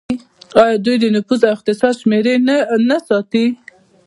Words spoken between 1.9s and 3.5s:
شمیرې نه ساتي؟